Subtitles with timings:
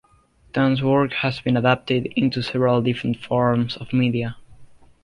[0.51, 4.35] Tan's work has been adapted into several different forms of media.